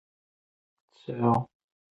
Tseɛɛu. 0.93 1.35